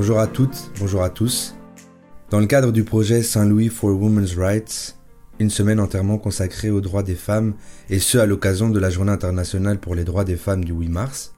[0.00, 1.54] Bonjour à toutes, bonjour à tous.
[2.30, 4.96] Dans le cadre du projet Saint-Louis for Women's Rights,
[5.38, 7.52] une semaine entièrement consacrée aux droits des femmes,
[7.90, 10.88] et ce à l'occasion de la Journée internationale pour les droits des femmes du 8
[10.88, 11.34] mars,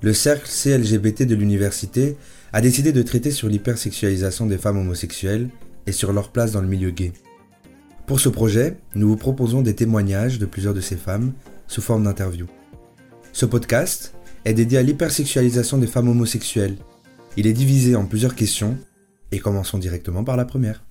[0.00, 2.16] le cercle CLGBT de l'université
[2.54, 5.50] a décidé de traiter sur l'hypersexualisation des femmes homosexuelles
[5.86, 7.12] et sur leur place dans le milieu gay.
[8.06, 11.34] Pour ce projet, nous vous proposons des témoignages de plusieurs de ces femmes
[11.66, 12.48] sous forme d'interviews.
[13.34, 14.14] Ce podcast
[14.46, 16.78] est dédié à l'hypersexualisation des femmes homosexuelles.
[17.38, 18.76] Il est divisé en plusieurs questions
[19.30, 20.82] et commençons directement par la première.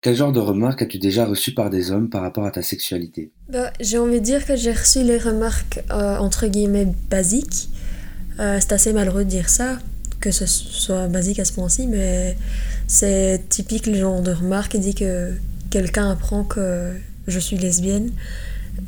[0.00, 3.32] Quel genre de remarques as-tu déjà reçues par des hommes par rapport à ta sexualité?
[3.48, 7.70] Bah, J'ai envie de dire que j'ai reçu les remarques euh, entre guillemets basiques.
[8.38, 9.80] Euh, c'est assez malheureux de dire ça,
[10.20, 12.36] que ce soit basique à ce point-ci, mais
[12.86, 15.32] c'est typique le genre de remarque qui dit que
[15.70, 16.92] quelqu'un apprend que
[17.26, 18.10] je suis lesbienne,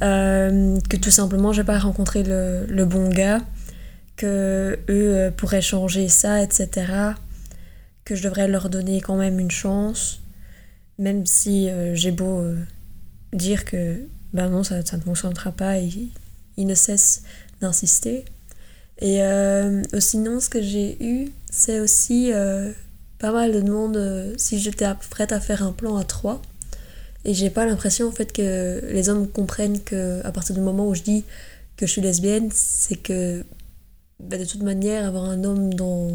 [0.02, 3.40] euh, que tout simplement j'ai pas rencontré le, bon gars,
[4.16, 6.86] que eux pourraient changer ça, etc.
[8.04, 10.20] Que je devrais leur donner quand même une chance
[10.98, 12.56] même si euh, j'ai beau euh,
[13.32, 14.00] dire que
[14.32, 16.10] ben non, ça, ça ne fonctionnera pas, il,
[16.56, 17.22] il ne cesse
[17.60, 18.24] d'insister.
[18.98, 22.32] Et euh, sinon, ce que j'ai eu, c'est aussi
[23.18, 26.40] pas mal de demandes si j'étais prête à faire un plan à trois.
[27.26, 30.88] Et j'ai pas l'impression en fait que les hommes comprennent que à partir du moment
[30.88, 31.24] où je dis
[31.76, 33.42] que je suis lesbienne, c'est que
[34.20, 36.08] ben, de toute manière, avoir un homme dans,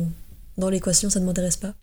[0.58, 1.74] dans l'équation, ça ne m'intéresse pas.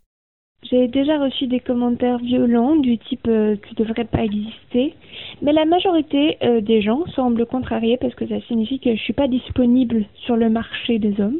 [0.69, 4.95] J'ai déjà reçu des commentaires violents du type euh, tu devrais pas exister,
[5.43, 9.13] mais la majorité euh, des gens semblent contrariés parce que ça signifie que je suis
[9.13, 11.39] pas disponible sur le marché des hommes,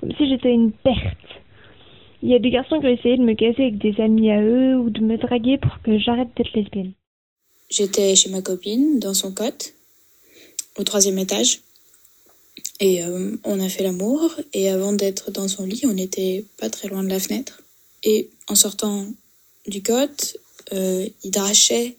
[0.00, 1.16] comme si j'étais une perte.
[2.22, 4.42] Il y a des garçons qui ont essayé de me caser avec des amis à
[4.42, 6.92] eux ou de me draguer pour que j'arrête d'être lesbienne.
[7.74, 9.74] J'étais chez ma copine dans son cote,
[10.78, 11.62] au troisième étage,
[12.78, 14.32] et euh, on a fait l'amour.
[14.52, 17.64] Et avant d'être dans son lit, on était pas très loin de la fenêtre.
[18.04, 19.08] Et en sortant
[19.66, 20.36] du côte,
[20.72, 21.96] euh, il drachait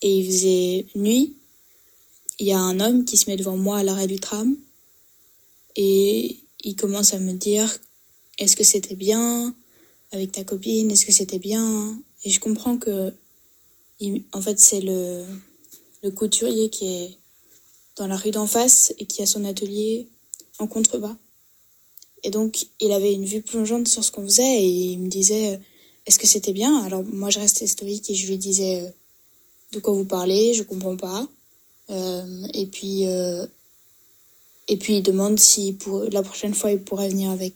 [0.00, 1.34] et il faisait nuit.
[2.38, 4.56] Il y a un homme qui se met devant moi à l'arrêt du tram
[5.76, 7.78] et il commence à me dire
[8.38, 9.54] est-ce que c'était bien
[10.10, 10.90] avec ta copine?
[10.90, 12.00] Est-ce que c'était bien?
[12.24, 13.12] Et je comprends que,
[14.32, 15.24] en fait, c'est le,
[16.02, 17.18] le couturier qui est
[17.96, 20.06] dans la rue d'en face et qui a son atelier
[20.58, 21.16] en contrebas.
[22.24, 25.54] Et donc, il avait une vue plongeante sur ce qu'on faisait et il me disait
[25.54, 25.58] euh,
[26.06, 26.84] est-ce que c'était bien?
[26.84, 28.90] Alors, moi, je restais stoïque et je lui disais euh,
[29.72, 31.28] de quoi vous parlez, je comprends pas.
[31.90, 33.04] Euh, et puis,
[34.68, 37.54] et puis, il demande si pour la prochaine fois, il pourrait venir avec,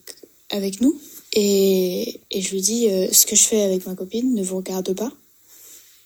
[0.50, 0.98] avec nous.
[1.34, 4.94] Et, et je lui dis ce que je fais avec ma copine ne vous regarde
[4.94, 5.12] pas.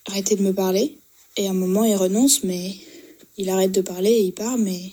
[0.07, 0.99] Arrêtez de me parler.
[1.37, 2.75] Et à un moment, il renonce, mais
[3.37, 4.93] il arrête de parler et il part, mais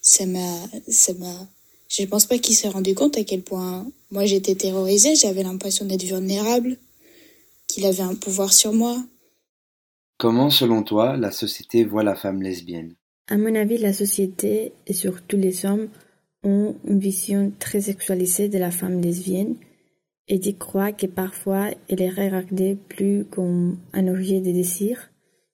[0.00, 0.54] ça m'a,
[0.88, 1.48] ça m'a,
[1.88, 5.42] je ne pense pas qu'il s'est rendu compte à quel point moi j'étais terrorisée, j'avais
[5.42, 6.76] l'impression d'être vulnérable,
[7.66, 9.02] qu'il avait un pouvoir sur moi.
[10.18, 12.94] Comment, selon toi, la société voit la femme lesbienne?
[13.28, 15.88] À mon avis, la société, et surtout les hommes,
[16.42, 19.56] ont une vision très sexualisée de la femme lesbienne
[20.28, 25.10] et ils croient que parfois elle est regardée plus comme un objet de désir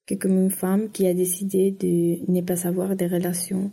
[0.07, 3.71] que comme une femme qui a décidé de ne pas avoir des relations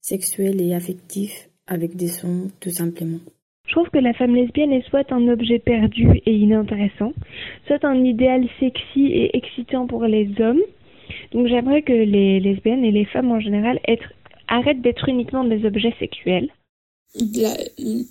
[0.00, 1.34] sexuelles et affectives
[1.66, 3.20] avec des sons tout simplement.
[3.66, 7.12] Je trouve que la femme lesbienne est soit un objet perdu et inintéressant,
[7.66, 10.62] soit un idéal sexy et excitant pour les hommes.
[11.32, 13.78] Donc j'aimerais que les lesbiennes et les femmes en général
[14.48, 16.48] arrêtent d'être uniquement des objets sexuels.
[17.14, 17.56] La,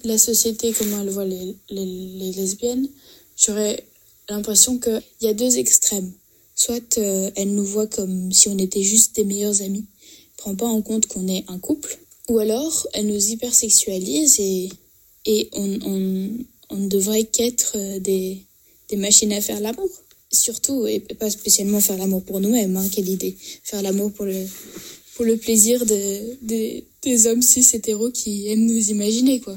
[0.04, 2.90] la société, comment elle voit les, les, les lesbiennes,
[3.38, 3.86] j'aurais
[4.30, 6.12] l'impression qu'il y a deux extrêmes.
[6.56, 9.86] Soit euh, elle nous voit comme si on était juste des meilleurs amis,
[10.38, 11.98] prend pas en compte qu'on est un couple,
[12.30, 14.70] ou alors, elle nous hypersexualise et,
[15.26, 16.30] et on, on,
[16.70, 18.42] on ne devrait qu'être euh, des,
[18.90, 19.90] des machines à faire l'amour.
[20.30, 23.38] Surtout, et pas spécialement faire l'amour pour nous-mêmes, hein, quelle idée.
[23.64, 24.46] Faire l'amour pour le,
[25.18, 29.56] pour le plaisir de, de, des hommes cis hétéros qui aiment nous imaginer, quoi.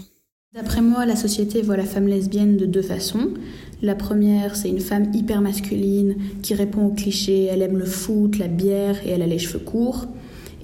[0.55, 3.35] D'après moi, la société voit la femme lesbienne de deux façons.
[3.83, 8.39] La première, c'est une femme hyper masculine qui répond aux clichés, elle aime le foot,
[8.39, 10.07] la bière et elle a les cheveux courts.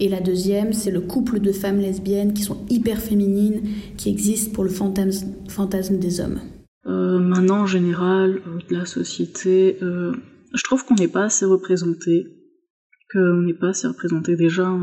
[0.00, 3.62] Et la deuxième, c'est le couple de femmes lesbiennes qui sont hyper féminines,
[3.96, 6.40] qui existent pour le fantasme, fantasme des hommes.
[6.86, 10.12] Euh, maintenant, en général, euh, de la société, euh,
[10.54, 12.26] je trouve qu'on n'est pas assez représenté,
[13.12, 14.76] qu'on n'est pas assez représenté déjà,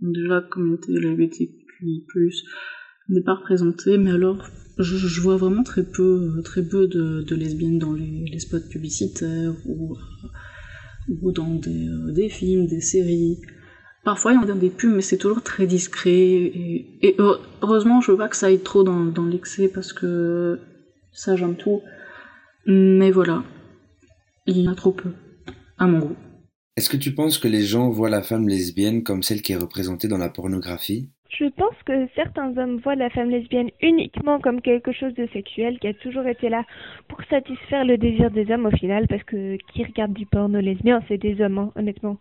[0.00, 2.04] déjà communauté LGBTQI+,
[3.08, 4.44] n'est pas représenté, mais alors
[4.78, 9.96] je, vois vraiment très peu, très peu de, lesbiennes dans les, spots publicitaires ou,
[11.22, 13.40] ou dans des, des films, des séries.
[14.04, 16.12] Parfois, il y a des pubs, mais c'est toujours très discret.
[17.02, 17.16] Et,
[17.62, 20.58] heureusement, je veux pas que ça aille trop dans, dans l'excès parce que
[21.12, 21.82] ça, j'aime tout.
[22.66, 23.42] Mais voilà,
[24.46, 25.10] il y en a trop peu,
[25.78, 26.16] à mon goût.
[26.78, 29.56] Est-ce que tu penses que les gens voient la femme lesbienne comme celle qui est
[29.56, 31.08] représentée dans la pornographie?
[31.28, 35.80] Je pense que certains hommes voient la femme lesbienne uniquement comme quelque chose de sexuel
[35.80, 36.62] qui a toujours été là
[37.08, 41.02] pour satisfaire le désir des hommes au final, parce que qui regarde du porno lesbien,
[41.08, 42.16] c'est des hommes, hein, honnêtement.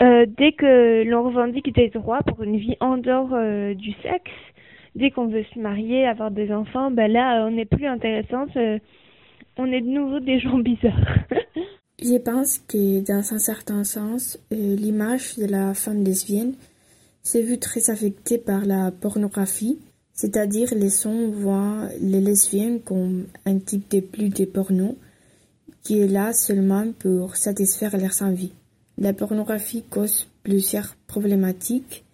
[0.00, 4.30] Euh, dès que l'on revendique des droits pour une vie en dehors euh, du sexe,
[4.94, 8.56] dès qu'on veut se marier, avoir des enfants, ben là, on n'est plus intéressante.
[8.56, 8.78] Euh,
[9.56, 11.18] on est de nouveau des gens bizarres.
[12.02, 16.54] Je pense que dans un certain sens, euh, l'image de la femme lesbienne
[17.22, 19.78] s'est vue très affectée par la pornographie,
[20.12, 24.96] c'est-à-dire les sons voient les lesbiennes comme un type de plus de porno
[25.82, 28.52] qui est là seulement pour satisfaire leurs envies.
[28.98, 32.04] La pornographie cause plusieurs problématiques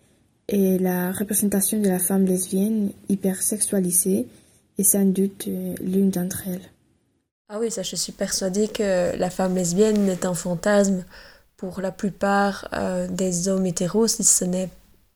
[0.48, 4.26] et la représentation de la femme lesbienne hypersexualisée
[4.78, 6.70] est sans doute euh, l'une d'entre elles.
[7.52, 11.04] Ah oui, ça, je suis persuadée que la femme lesbienne est un fantasme
[11.56, 14.70] pour la plupart euh, des hommes hétéros, si ce n'est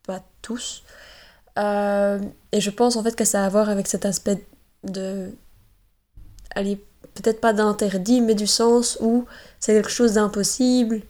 [0.04, 0.82] pas tous.
[1.60, 2.18] Euh,
[2.50, 4.44] et je pense en fait que ça a à voir avec cet aspect
[4.82, 5.30] de.
[6.56, 6.76] Allez,
[7.14, 9.26] peut-être pas d'interdit, mais du sens où
[9.60, 11.02] c'est quelque chose d'impossible,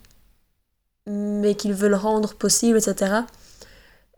[1.06, 3.23] mais qu'ils veulent rendre possible, etc.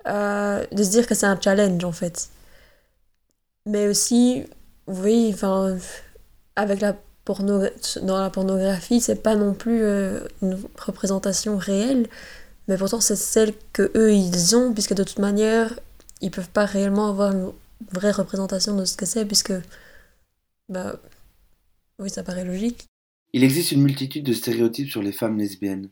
[0.08, 2.30] Euh, de se dire que c'est un challenge en fait.
[3.64, 4.44] Mais aussi,
[4.88, 5.78] oui, enfin
[6.56, 7.62] avec la porno
[8.02, 12.08] dans la pornographie, c'est pas non plus euh, une représentation réelle,
[12.68, 15.78] mais pourtant c'est celle que eux ils ont, puisque de toute manière
[16.20, 17.52] ils peuvent pas réellement avoir une
[17.92, 19.52] vraie représentation de ce que c'est, puisque
[20.68, 20.96] bah
[21.98, 22.86] oui ça paraît logique.
[23.32, 25.90] Il existe une multitude de stéréotypes sur les femmes lesbiennes.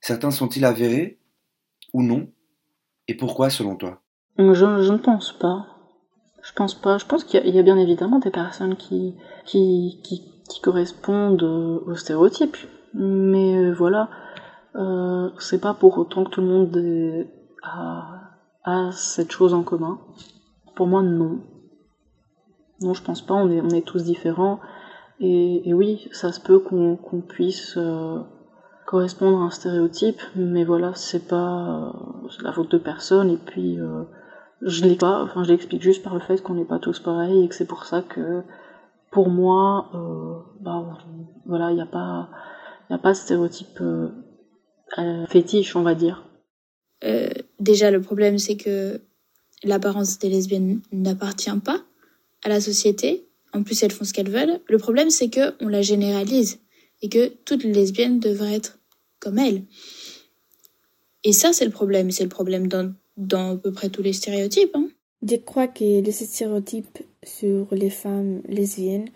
[0.00, 1.18] Certains sont-ils avérés
[1.92, 2.28] ou non?
[3.06, 4.02] Et pourquoi selon toi?
[4.36, 5.77] Je, je ne pense pas.
[6.48, 6.96] Je pense pas.
[6.96, 9.14] Je pense qu'il y, a bien évidemment des personnes qui,
[9.44, 12.56] qui, qui, correspondent aux stéréotypes.
[12.94, 14.08] Mais euh, voilà,
[14.74, 17.26] euh, c'est pas pour autant que tout le monde
[17.62, 20.00] a, cette chose en commun.
[20.74, 21.40] Pour moi, non.
[22.80, 23.34] Non, je pense pas.
[23.34, 24.58] On est, on est tous différents.
[25.20, 28.20] Et, oui, ça se peut qu'on puisse euh,
[28.86, 31.92] correspondre à un stéréotype, mais voilà, c'est pas
[32.40, 33.28] la faute de personne.
[33.28, 33.78] Et puis,
[34.62, 37.44] je l'ai pas, enfin je l'explique juste par le fait qu'on n'est pas tous pareils
[37.44, 38.42] et que c'est pour ça que
[39.10, 40.98] pour moi, euh, bah
[41.46, 42.28] voilà, il n'y a pas,
[42.90, 44.08] il a pas de stéréotype euh,
[44.98, 46.24] euh, fétiche, on va dire.
[47.60, 49.00] déjà, le problème c'est que
[49.64, 51.80] l'apparence des lesbiennes n'appartient pas
[52.44, 53.24] à la société.
[53.54, 54.60] En plus, elles font ce qu'elles veulent.
[54.68, 56.60] Le problème c'est que on la généralise
[57.00, 58.78] et que toutes les lesbiennes devraient être
[59.20, 59.64] comme elles.
[61.24, 62.10] Et ça, c'est le problème.
[62.10, 64.74] C'est le problème dans dans à peu près tous les stéréotypes.
[64.74, 64.88] Hein.
[65.28, 69.10] Je crois que les stéréotypes sur les femmes lesbiennes,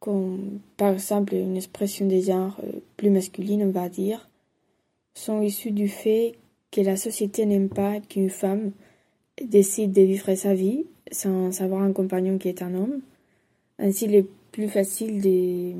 [0.00, 4.28] comme par exemple une expression de genre euh, plus masculine, on va dire,
[5.14, 6.34] sont issus du fait
[6.70, 8.72] que la société n'aime pas qu'une femme
[9.42, 13.00] décide de vivre sa vie sans avoir un compagnon qui est un homme.
[13.78, 15.72] Ainsi, il est plus facile de,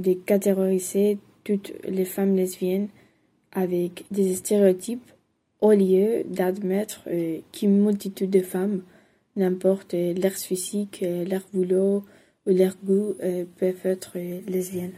[0.00, 2.88] de catégoriser toutes les femmes lesbiennes
[3.52, 5.10] avec des stéréotypes
[5.60, 8.82] au lieu d'admettre euh, qu'une multitude de femmes,
[9.36, 12.02] n'importe leur physique, leur boulot
[12.46, 14.94] ou leur goût, euh, peuvent être euh, lesbiennes.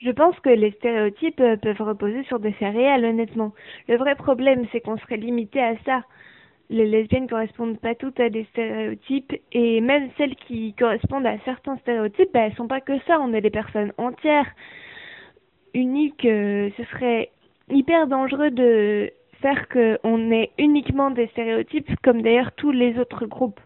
[0.00, 3.52] Je pense que les stéréotypes peuvent reposer sur des faits réels, honnêtement.
[3.88, 6.04] Le vrai problème, c'est qu'on serait limité à ça.
[6.70, 11.78] Les lesbiennes correspondent pas toutes à des stéréotypes, et même celles qui correspondent à certains
[11.78, 13.18] stéréotypes, ben, elles sont pas que ça.
[13.20, 14.46] On est des personnes entières,
[15.74, 16.22] uniques.
[16.22, 17.30] ce serait
[17.68, 23.60] hyper dangereux de faire qu'on ait uniquement des stéréotypes, comme d'ailleurs tous les autres groupes.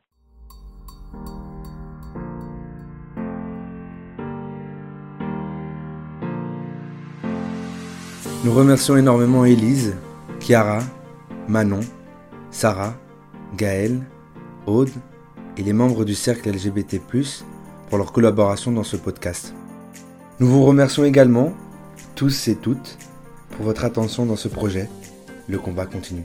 [8.44, 9.96] Nous remercions énormément Élise,
[10.40, 10.80] Chiara,
[11.48, 11.80] Manon,
[12.50, 12.94] Sarah,
[13.56, 14.00] Gaëlle,
[14.66, 14.90] Aude
[15.56, 17.00] et les membres du cercle LGBT,
[17.88, 19.54] pour leur collaboration dans ce podcast.
[20.40, 21.52] Nous vous remercions également,
[22.16, 22.98] tous et toutes,
[23.50, 24.88] pour votre attention dans ce projet
[25.48, 26.24] le combat continue.